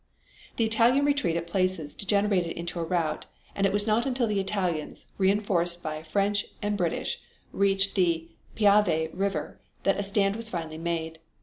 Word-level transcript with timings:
The 0.55 0.65
Italian 0.65 1.05
retreat 1.05 1.37
at 1.37 1.45
places 1.45 1.93
degenerated 1.93 2.53
into 2.57 2.79
a 2.79 2.83
rout 2.83 3.27
and 3.55 3.67
it 3.67 3.71
was 3.71 3.85
not 3.85 4.07
until 4.07 4.25
the 4.25 4.39
Italians, 4.39 5.05
reinforced 5.19 5.83
by 5.83 6.01
French 6.01 6.47
and 6.59 6.75
British, 6.75 7.21
reached 7.51 7.93
the 7.93 8.27
Piave 8.55 9.09
River, 9.13 9.59
that 9.83 9.99
a 9.99 10.01
stand 10.01 10.35
was 10.35 10.49
finally 10.49 10.79
made. 10.79 11.19